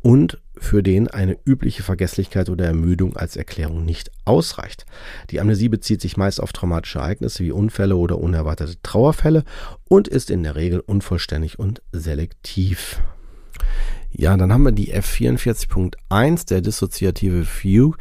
[0.01, 4.85] und für den eine übliche Vergesslichkeit oder Ermüdung als Erklärung nicht ausreicht.
[5.29, 9.43] Die Amnesie bezieht sich meist auf traumatische Ereignisse wie Unfälle oder unerwartete Trauerfälle
[9.89, 13.01] und ist in der Regel unvollständig und selektiv.
[14.19, 17.93] Ja, dann haben wir die F44.1, der dissoziative View,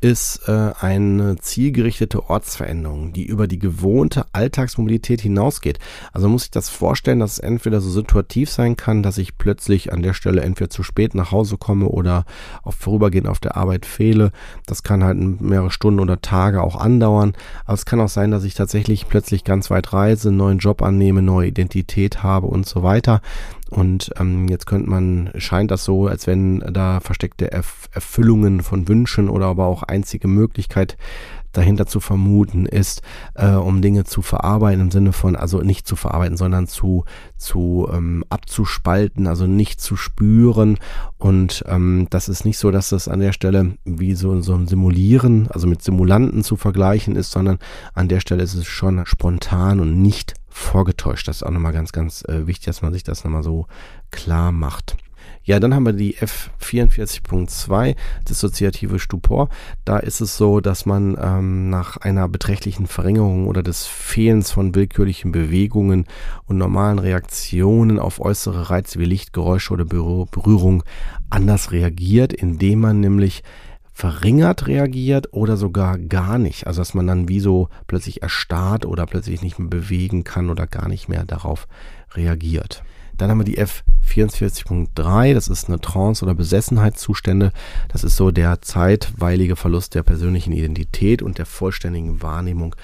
[0.00, 5.78] ist äh, eine zielgerichtete Ortsveränderung, die über die gewohnte Alltagsmobilität hinausgeht.
[6.12, 9.92] Also muss ich das vorstellen, dass es entweder so situativ sein kann, dass ich plötzlich
[9.92, 12.24] an der Stelle entweder zu spät nach Hause komme oder
[12.62, 14.30] auf vorübergehend auf der Arbeit fehle.
[14.66, 17.34] Das kann halt mehrere Stunden oder Tage auch andauern.
[17.64, 20.82] Aber es kann auch sein, dass ich tatsächlich plötzlich ganz weit reise, einen neuen Job
[20.82, 23.22] annehme, neue Identität habe und so weiter.
[23.70, 28.86] Und ähm, jetzt könnte man, scheint das so, als wenn da versteckte Erf Erfüllungen von
[28.88, 30.96] Wünschen oder aber auch einzige Möglichkeit
[31.56, 33.02] dahinter zu vermuten ist,
[33.34, 37.04] äh, um Dinge zu verarbeiten im Sinne von, also nicht zu verarbeiten, sondern zu,
[37.36, 40.78] zu ähm, abzuspalten, also nicht zu spüren.
[41.18, 44.66] Und ähm, das ist nicht so, dass das an der Stelle wie so, so ein
[44.66, 47.58] Simulieren, also mit Simulanten zu vergleichen ist, sondern
[47.94, 51.28] an der Stelle ist es schon spontan und nicht vorgetäuscht.
[51.28, 53.66] Das ist auch nochmal ganz, ganz äh, wichtig, dass man sich das nochmal so
[54.10, 54.96] klar macht.
[55.46, 59.50] Ja, dann haben wir die F44.2, dissoziative Stupor.
[59.84, 64.74] Da ist es so, dass man ähm, nach einer beträchtlichen Verringerung oder des Fehlens von
[64.74, 66.06] willkürlichen Bewegungen
[66.46, 70.82] und normalen Reaktionen auf äußere Reize wie Licht, Geräusche oder Berührung
[71.28, 73.42] anders reagiert, indem man nämlich
[73.92, 76.66] verringert reagiert oder sogar gar nicht.
[76.66, 80.66] Also dass man dann wie so plötzlich erstarrt oder plötzlich nicht mehr bewegen kann oder
[80.66, 81.68] gar nicht mehr darauf
[82.14, 82.82] reagiert.
[83.16, 87.52] Dann haben wir die F44.3, das ist eine Trance- oder Besessenheitszustände.
[87.88, 92.74] Das ist so der zeitweilige Verlust der persönlichen Identität und der vollständigen Wahrnehmung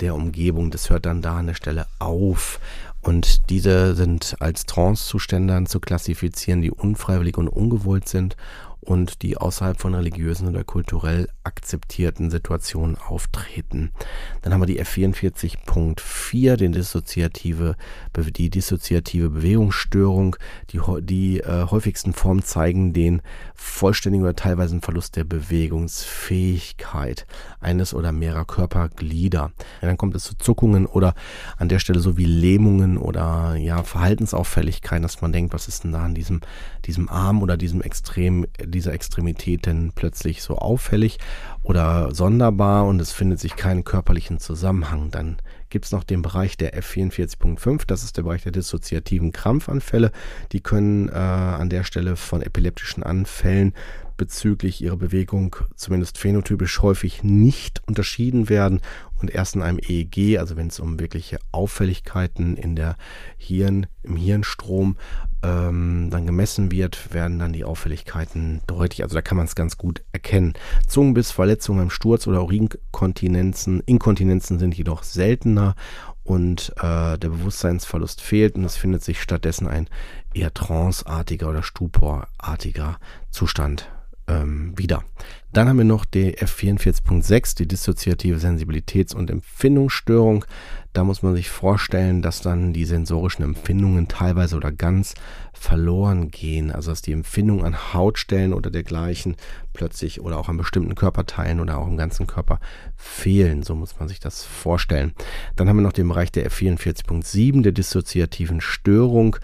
[0.00, 0.70] der Umgebung.
[0.70, 2.60] Das hört dann da an der Stelle auf.
[3.00, 8.36] Und diese sind als Trance-Zustände zu klassifizieren, die unfreiwillig und ungewollt sind
[8.88, 13.92] und die außerhalb von religiösen oder kulturell akzeptierten Situationen auftreten.
[14.40, 17.76] Dann haben wir die F44.4, den dissoziative,
[18.16, 20.36] die dissoziative Bewegungsstörung.
[20.70, 23.20] Die, die äh, häufigsten Formen zeigen den
[23.54, 27.26] vollständigen oder teilweisen Verlust der Bewegungsfähigkeit
[27.60, 29.52] eines oder mehrerer Körperglieder.
[29.82, 31.12] Ja, dann kommt es zu Zuckungen oder
[31.58, 35.92] an der Stelle so wie Lähmungen oder ja, Verhaltensauffälligkeiten, dass man denkt, was ist denn
[35.92, 36.40] da an diesem,
[36.86, 38.46] diesem Arm oder diesem Extrem,
[38.78, 41.18] dieser Extremität denn plötzlich so auffällig
[41.62, 45.10] oder sonderbar und es findet sich keinen körperlichen Zusammenhang.
[45.10, 45.38] Dann
[45.68, 50.12] gibt es noch den Bereich der F44.5, das ist der Bereich der dissoziativen Krampfanfälle.
[50.52, 53.74] Die können äh, an der Stelle von epileptischen Anfällen
[54.16, 58.80] bezüglich ihrer Bewegung zumindest phänotypisch häufig nicht unterschieden werden
[59.20, 62.96] und erst in einem EEG, also wenn es um wirkliche Auffälligkeiten in der
[63.36, 64.96] Hirn, im Hirnstrom
[65.42, 69.02] ähm, dann gemessen wird, werden dann die Auffälligkeiten deutlich.
[69.02, 70.54] Also da kann man es ganz gut erkennen.
[70.86, 75.74] Zungenbiss, Verletzungen beim Sturz oder Urinkontinenzen, Inkontinenzen sind jedoch seltener
[76.24, 79.88] und äh, der Bewusstseinsverlust fehlt und es findet sich stattdessen ein
[80.34, 82.98] eher tranceartiger oder stuporartiger
[83.30, 83.88] Zustand
[84.28, 85.02] ähm, wieder.
[85.52, 90.44] Dann haben wir noch die F44.6, die dissoziative Sensibilitäts- und Empfindungsstörung.
[90.92, 95.14] Da muss man sich vorstellen, dass dann die sensorischen Empfindungen teilweise oder ganz
[95.54, 96.70] verloren gehen.
[96.70, 99.36] Also dass die Empfindungen an Hautstellen oder dergleichen
[99.72, 102.60] plötzlich oder auch an bestimmten Körperteilen oder auch im ganzen Körper
[102.94, 103.62] fehlen.
[103.62, 105.12] So muss man sich das vorstellen.
[105.56, 109.36] Dann haben wir noch den Bereich der F44.7, der dissoziativen Störung,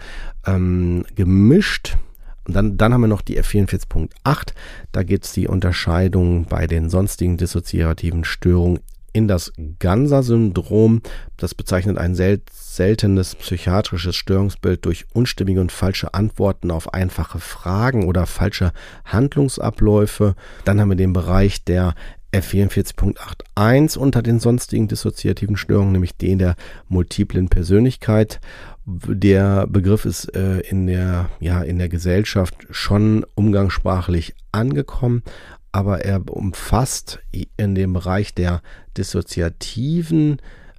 [0.45, 1.97] ähm, gemischt
[2.47, 4.53] und dann, dann haben wir noch die F44.8.
[4.91, 8.79] Da gibt es die Unterscheidung bei den sonstigen dissoziativen Störungen
[9.13, 11.01] in das Ganser-Syndrom.
[11.37, 18.05] Das bezeichnet ein sel seltenes psychiatrisches Störungsbild durch unstimmige und falsche Antworten auf einfache Fragen
[18.05, 18.73] oder falsche
[19.05, 20.35] Handlungsabläufe.
[20.65, 21.95] Dann haben wir den Bereich der
[22.33, 26.55] F44.81 unter den sonstigen dissoziativen Störungen, nämlich den der
[26.89, 28.41] multiplen Persönlichkeit.
[28.85, 35.23] Der Begriff ist äh, in, der, ja, in der Gesellschaft schon umgangssprachlich angekommen,
[35.71, 37.19] aber er umfasst
[37.57, 38.61] in dem Bereich der
[38.95, 40.37] dissoziativen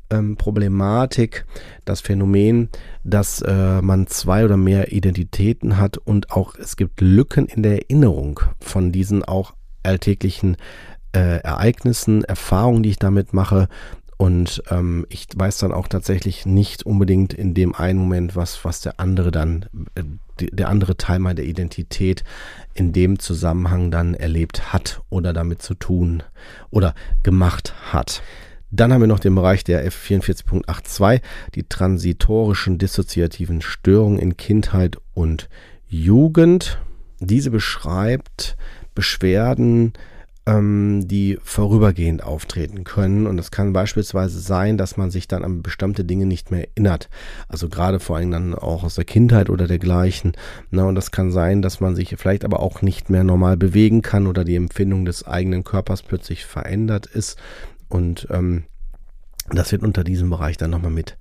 [0.08, 1.46] ähm, Problematik
[1.84, 2.68] das Phänomen,
[3.02, 7.82] dass äh, man zwei oder mehr Identitäten hat und auch es gibt Lücken in der
[7.82, 10.56] Erinnerung von diesen auch alltäglichen
[11.12, 13.68] äh, Ereignissen, Erfahrungen, die ich damit mache
[14.16, 18.80] und ähm, ich weiß dann auch tatsächlich nicht unbedingt in dem einen Moment, was, was
[18.80, 20.04] der andere dann, äh,
[20.40, 22.24] der andere Teil meiner Identität
[22.74, 26.22] in dem Zusammenhang dann erlebt hat oder damit zu tun
[26.70, 28.22] oder gemacht hat.
[28.70, 31.20] Dann haben wir noch den Bereich der F44.82,
[31.54, 35.48] die transitorischen dissoziativen Störungen in Kindheit und
[35.88, 36.78] Jugend.
[37.20, 38.56] Diese beschreibt
[38.94, 39.92] Beschwerden,
[40.46, 43.26] ähm, die vorübergehend auftreten können.
[43.26, 47.08] Und es kann beispielsweise sein, dass man sich dann an bestimmte Dinge nicht mehr erinnert.
[47.48, 50.32] Also gerade vor allem dann auch aus der Kindheit oder dergleichen.
[50.70, 54.02] Na, und das kann sein, dass man sich vielleicht aber auch nicht mehr normal bewegen
[54.02, 57.36] kann oder die Empfindung des eigenen Körpers plötzlich verändert ist.
[57.88, 58.64] Und ähm,
[59.50, 61.16] das wird unter diesem Bereich dann nochmal mit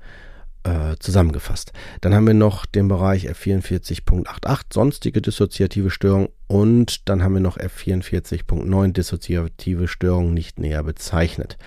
[0.66, 1.72] äh, zusammengefasst.
[2.02, 7.58] Dann haben wir noch den Bereich F44.88, sonstige dissoziative Störung und dann haben wir noch
[7.58, 11.58] F44.9, dissoziative Störung nicht näher bezeichnet.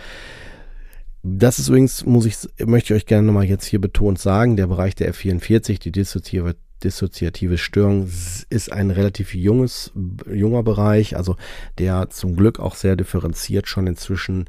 [1.23, 4.67] Das ist übrigens, muss ich, möchte ich euch gerne nochmal jetzt hier betont sagen, der
[4.67, 8.09] Bereich der F44, die dissoziative dissoziative Störung
[8.51, 9.93] ist ein relativ junges,
[10.31, 11.37] junger Bereich, also
[11.79, 14.47] der zum Glück auch sehr differenziert schon inzwischen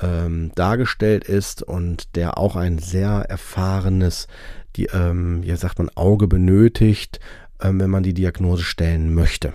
[0.00, 4.26] ähm, dargestellt ist und der auch ein sehr erfahrenes,
[4.76, 7.20] die, ähm, ja sagt man, Auge benötigt,
[7.60, 9.52] ähm, wenn man die Diagnose stellen möchte.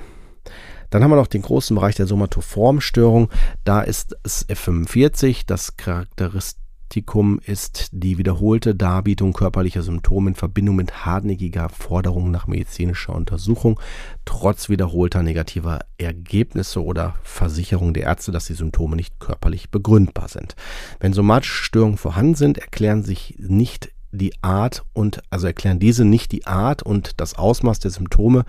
[0.90, 3.30] Dann haben wir noch den großen Bereich der Somatoformstörung.
[3.66, 10.78] Da ist es F45, das charakteristisch Praktikum ist die wiederholte Darbietung körperlicher Symptome in Verbindung
[10.78, 13.78] mit hartnäckiger Forderung nach medizinischer Untersuchung,
[14.24, 20.56] trotz wiederholter negativer Ergebnisse oder Versicherung der Ärzte, dass die Symptome nicht körperlich begründbar sind.
[21.02, 26.32] Wenn somatische Störungen vorhanden sind, erklären sich nicht die Art und also erklären diese nicht
[26.32, 28.46] die Art und das Ausmaß der Symptome,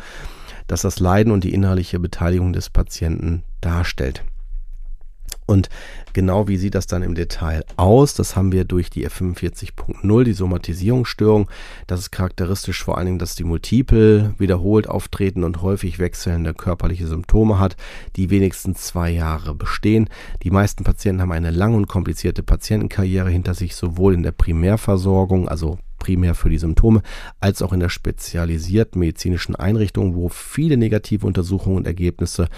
[0.68, 4.22] das das Leiden und die innerliche Beteiligung des Patienten darstellt.
[5.48, 5.70] Und
[6.12, 8.12] genau wie sieht das dann im Detail aus?
[8.12, 11.50] Das haben wir durch die F45.0, die Somatisierungsstörung.
[11.86, 17.06] Das ist charakteristisch vor allen Dingen, dass die Multiple wiederholt auftreten und häufig wechselnde körperliche
[17.06, 17.76] Symptome hat,
[18.16, 20.10] die wenigstens zwei Jahre bestehen.
[20.42, 25.48] Die meisten Patienten haben eine lange und komplizierte Patientenkarriere hinter sich, sowohl in der Primärversorgung,
[25.48, 27.02] also primär für die Symptome,
[27.40, 32.48] als auch in der spezialisierten medizinischen Einrichtung, wo viele negative Untersuchungen und Ergebnisse,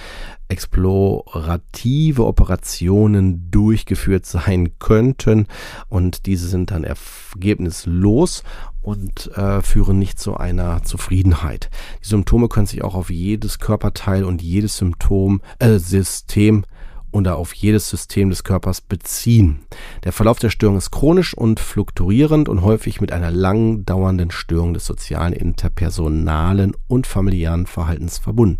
[0.48, 5.46] explorative Operationen durchgeführt sein könnten
[5.88, 8.42] und diese sind dann ergebnislos
[8.83, 11.70] und äh, führen nicht zu einer Zufriedenheit.
[12.03, 16.64] Die Symptome können sich auch auf jedes Körperteil und jedes Symptom, äh, System
[17.12, 19.61] oder auf jedes System des Körpers beziehen.
[20.05, 24.75] Der Verlauf der Störung ist chronisch und fluktuierend und häufig mit einer lang dauernden Störung
[24.75, 28.59] des sozialen, interpersonalen und familiären Verhaltens verbunden.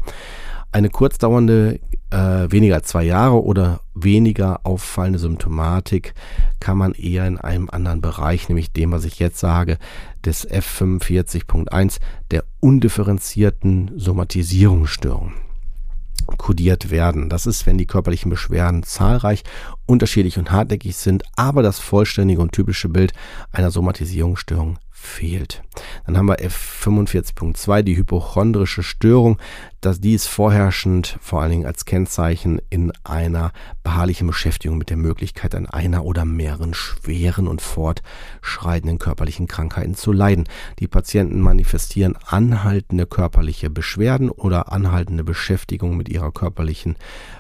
[0.73, 6.15] Eine kurzdauernde, äh, weniger als zwei Jahre oder weniger auffallende Symptomatik
[6.61, 9.79] kann man eher in einem anderen Bereich, nämlich dem, was ich jetzt sage,
[10.25, 11.99] des F45.1,
[12.31, 15.33] der undifferenzierten Somatisierungsstörung
[16.39, 17.29] kodiert werden.
[17.29, 19.43] Das ist, wenn die körperlichen Beschwerden zahlreich,
[19.87, 23.13] unterschiedlich und hartnäckig sind, aber das vollständige und typische Bild
[23.53, 25.63] einer Somatisierungsstörung fehlt.
[26.07, 29.39] Dann haben wir F45.2, die hypochondrische Störung.
[29.81, 35.55] Dass dies vorherrschend vor allen Dingen als Kennzeichen in einer beharrlichen Beschäftigung mit der Möglichkeit
[35.55, 40.45] an einer oder mehreren schweren und fortschreitenden körperlichen Krankheiten zu leiden.
[40.79, 46.97] Die Patienten manifestieren anhaltende körperliche Beschwerden oder anhaltende Beschäftigung mit ihrer körperlichen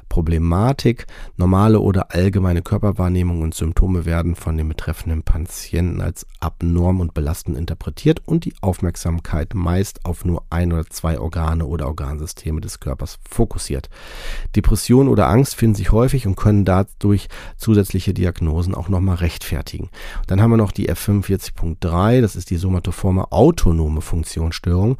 [0.08, 1.06] Problematik.
[1.36, 7.56] Normale oder allgemeine Körperwahrnehmung und Symptome werden von den betreffenden Patienten als abnorm und belastend
[7.56, 13.18] interpretiert und die Aufmerksamkeit meist auf nur ein oder zwei Organe oder Organsysteme des Körpers
[13.28, 13.88] fokussiert.
[14.56, 19.90] Depression oder Angst finden sich häufig und können dadurch zusätzliche Diagnosen auch nochmal rechtfertigen.
[20.26, 24.96] Dann haben wir noch die F45.3, das ist die somatoforme autonome Funktionsstörung.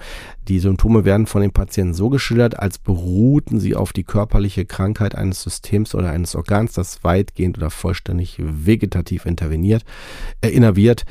[0.48, 5.14] Die Symptome werden von den Patienten so geschildert, als beruhten sie auf die körperliche Krankheit
[5.14, 9.84] eines Systems oder eines Organs, das weitgehend oder vollständig vegetativ interveniert,
[10.40, 11.04] äh, innerviert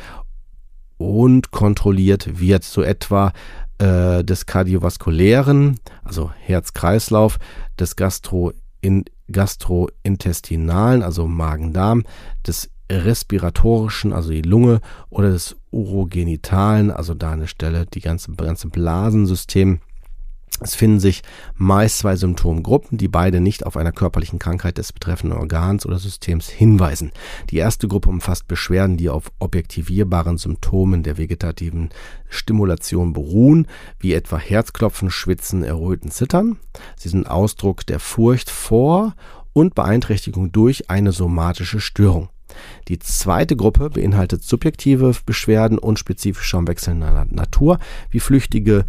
[0.98, 3.32] und kontrolliert wird, so etwa
[3.80, 7.40] äh, des kardiovaskulären, also Herz-Kreislauf,
[7.80, 12.04] des Gastro in, gastrointestinalen, also Magen-Darm,
[12.46, 18.68] des respiratorischen, also die Lunge, oder des urogenitalen, also da eine Stelle, die ganze, ganze
[18.70, 19.80] Blasensystem
[20.62, 21.22] es finden sich
[21.56, 26.50] meist zwei Symptomgruppen, die beide nicht auf einer körperlichen Krankheit des betreffenden Organs oder Systems
[26.50, 27.12] hinweisen.
[27.50, 31.90] Die erste Gruppe umfasst Beschwerden, die auf objektivierbaren Symptomen der vegetativen
[32.28, 33.68] Stimulation beruhen,
[34.00, 36.58] wie etwa Herzklopfen, Schwitzen, Erröten, Zittern.
[36.98, 39.16] Sie sind Ausdruck der Furcht vor
[39.54, 42.30] und Beeinträchtigung durch eine somatische Störung.
[42.88, 47.80] Die zweite Gruppe beinhaltet subjektive Beschwerden unspezifischer und wechselnder Natur,
[48.10, 48.86] wie flüchtige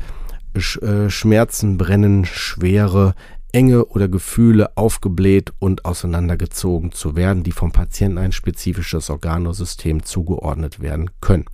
[0.57, 3.15] Schmerzen, Brennen, Schwere,
[3.53, 10.81] Enge oder Gefühle aufgebläht und auseinandergezogen zu werden, die vom Patienten ein spezifisches Organosystem zugeordnet
[10.81, 11.47] werden können.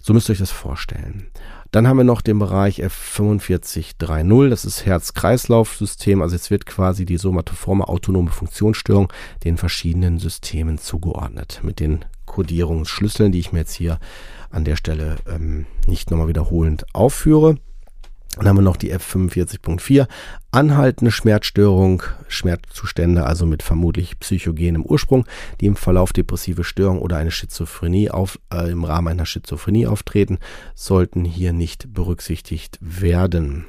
[0.00, 1.28] So müsst ihr euch das vorstellen.
[1.70, 6.22] Dann haben wir noch den Bereich F4530, das ist Herz-Kreislauf-System.
[6.22, 9.12] Also jetzt wird quasi die somatoforme autonome Funktionsstörung
[9.44, 11.60] den verschiedenen Systemen zugeordnet.
[11.64, 13.98] Mit den Codierungsschlüsseln, die ich mir jetzt hier
[14.50, 17.56] an der Stelle ähm, nicht nochmal wiederholend aufführe.
[18.36, 20.08] Dann haben wir noch die F45.4,
[20.50, 25.24] anhaltende Schmerzstörung, Schmerzzustände, also mit vermutlich psychogenem Ursprung,
[25.60, 30.38] die im Verlauf depressive Störung oder eine Schizophrenie auf, äh, im Rahmen einer Schizophrenie auftreten,
[30.74, 33.66] sollten hier nicht berücksichtigt werden.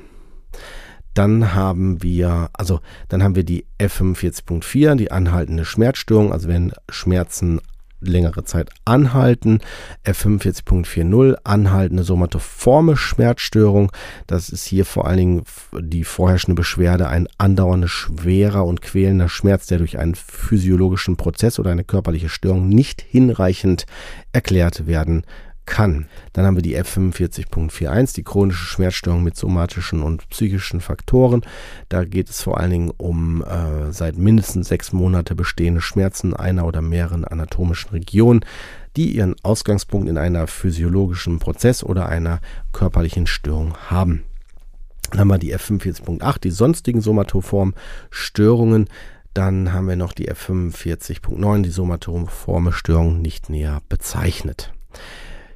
[1.14, 7.62] Dann haben wir, also dann haben wir die F45.4, die anhaltende Schmerzstörung, also wenn Schmerzen
[8.00, 9.60] längere Zeit anhalten.
[10.06, 13.92] F45.40 anhaltende somatoforme Schmerzstörung.
[14.28, 15.44] Das ist hier vor allen Dingen
[15.80, 21.72] die vorherrschende Beschwerde, ein andauernder, schwerer und quälender Schmerz, der durch einen physiologischen Prozess oder
[21.72, 23.86] eine körperliche Störung nicht hinreichend
[24.32, 25.24] erklärt werden
[25.66, 26.08] kann.
[26.34, 31.42] Dann haben wir die F45.41, die chronische Schmerzstörung mit somatischen und psychischen Faktoren.
[31.90, 36.66] Da geht es vor allen Dingen um äh, seit mindestens sechs Monate bestehende Schmerzen einer
[36.66, 38.42] oder mehreren anatomischen Regionen,
[38.96, 42.40] die ihren Ausgangspunkt in einer physiologischen Prozess oder einer
[42.72, 44.24] körperlichen Störung haben.
[45.12, 47.76] Dann haben wir die F45.8, die sonstigen somatoformen
[48.10, 48.90] Störungen.
[49.34, 54.74] Dann haben wir noch die F45.9, die somatoforme Störung nicht näher bezeichnet.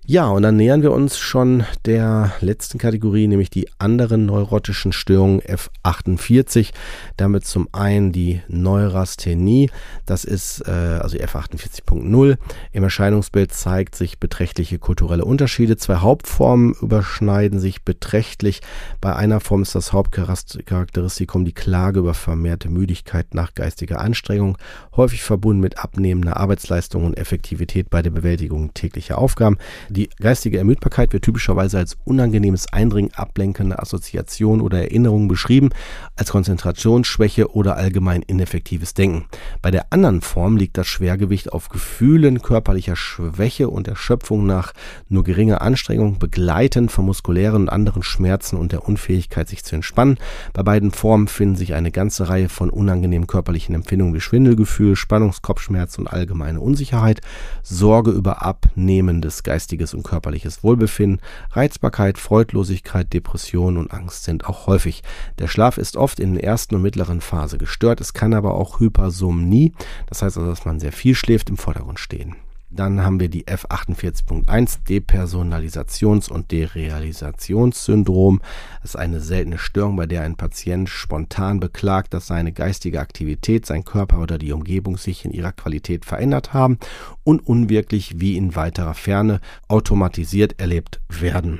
[0.09, 5.39] Ja, und dann nähern wir uns schon der letzten Kategorie, nämlich die anderen neurotischen Störungen
[5.39, 6.71] F48.
[7.15, 9.69] Damit zum einen die Neurasthenie,
[10.07, 12.37] das ist äh, also F48.0.
[12.71, 15.77] Im Erscheinungsbild zeigt sich beträchtliche kulturelle Unterschiede.
[15.77, 18.61] Zwei Hauptformen überschneiden sich beträchtlich.
[19.01, 24.57] Bei einer Form ist das Hauptcharakteristikum die Klage über vermehrte Müdigkeit nach geistiger Anstrengung,
[24.95, 29.59] häufig verbunden mit abnehmender Arbeitsleistung und Effektivität bei der Bewältigung täglicher Aufgaben.
[29.98, 35.69] Die geistige Ermüdbarkeit wird typischerweise als unangenehmes Eindringen, ablenkende Assoziation oder Erinnerung beschrieben,
[36.15, 39.25] als Konzentrationsschwäche oder allgemein ineffektives Denken.
[39.61, 44.73] Bei der anderen Form liegt das Schwergewicht auf Gefühlen körperlicher Schwäche und Erschöpfung nach
[45.07, 50.17] nur geringer Anstrengung, begleitend von muskulären und anderen Schmerzen und der Unfähigkeit, sich zu entspannen.
[50.53, 55.97] Bei beiden Formen finden sich eine ganze Reihe von unangenehmen körperlichen Empfindungen wie Schwindelgefühl, Spannungskopfschmerz
[55.97, 57.21] und allgemeine Unsicherheit,
[57.63, 61.21] Sorge über abnehmendes geistiges geistiges und körperliches Wohlbefinden,
[61.51, 65.03] Reizbarkeit, Freudlosigkeit, Depression und Angst sind auch häufig.
[65.39, 68.01] Der Schlaf ist oft in der ersten und mittleren Phase gestört.
[68.01, 69.73] Es kann aber auch Hypersomnie,
[70.07, 72.35] das heißt also, dass man sehr viel schläft, im Vordergrund stehen.
[72.71, 78.41] Dann haben wir die F48.1 Depersonalisations- und Derealisationssyndrom.
[78.81, 83.65] Das ist eine seltene Störung, bei der ein Patient spontan beklagt, dass seine geistige Aktivität,
[83.65, 86.77] sein Körper oder die Umgebung sich in ihrer Qualität verändert haben
[87.23, 91.59] und unwirklich wie in weiterer Ferne automatisiert erlebt werden.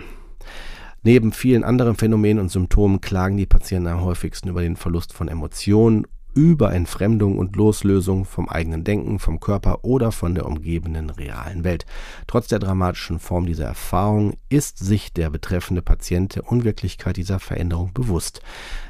[1.02, 5.28] Neben vielen anderen Phänomenen und Symptomen klagen die Patienten am häufigsten über den Verlust von
[5.28, 11.64] Emotionen über Entfremdung und Loslösung vom eigenen Denken, vom Körper oder von der umgebenden realen
[11.64, 11.86] Welt.
[12.28, 17.94] Trotz der dramatischen Form dieser Erfahrung ist sich der betreffende Patient der Unwirklichkeit dieser Veränderung
[17.94, 18.42] bewusst.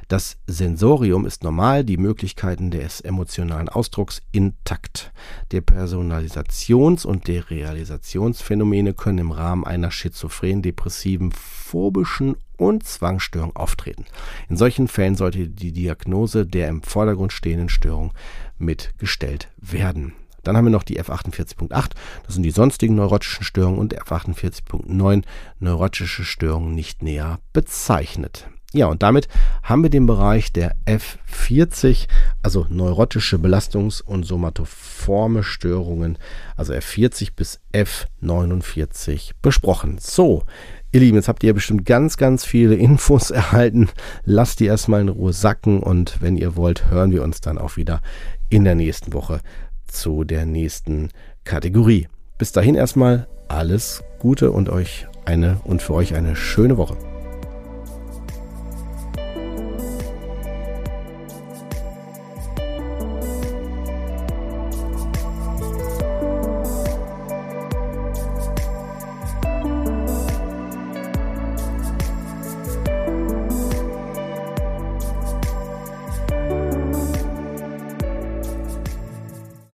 [0.07, 5.11] Das Sensorium ist normal, die Möglichkeiten des emotionalen Ausdrucks intakt.
[5.51, 14.05] Der Personalisations- und der Realisationsphänomene können im Rahmen einer schizophren, depressiven, phobischen und Zwangsstörung auftreten.
[14.49, 18.13] In solchen Fällen sollte die Diagnose der im Vordergrund stehenden Störung
[18.57, 20.13] mitgestellt werden.
[20.43, 21.91] Dann haben wir noch die F48.8,
[22.25, 25.23] das sind die sonstigen neurotischen Störungen und F48.9
[25.59, 28.47] neurotische Störungen nicht näher bezeichnet.
[28.71, 29.27] Ja, und damit
[29.63, 32.07] haben wir den Bereich der F40,
[32.43, 36.19] also neurotische Belastungs- und somatoforme Störungen,
[36.55, 39.97] also F40 bis F49 besprochen.
[39.99, 40.43] So,
[40.91, 43.89] ihr Lieben, jetzt habt ihr bestimmt ganz, ganz viele Infos erhalten.
[44.23, 47.77] Lasst die erstmal in Ruhe sacken und wenn ihr wollt, hören wir uns dann auch
[47.77, 48.01] wieder
[48.49, 49.41] in der nächsten Woche
[49.87, 51.09] zu der nächsten
[51.43, 52.07] Kategorie.
[52.37, 57.08] Bis dahin erstmal alles Gute und euch eine und für euch eine schöne Woche.